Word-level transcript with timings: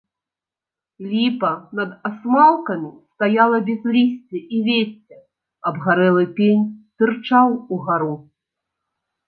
Ліпа 1.09 1.51
над 1.79 1.91
асмалкамі 2.09 2.89
стаяла 3.11 3.57
без 3.69 3.81
лісця 3.97 4.39
і 4.57 4.63
вецця, 4.71 5.19
абгарэлы 5.73 6.25
пень 6.41 6.65
тырчаў 6.99 7.47
угару. 7.79 8.13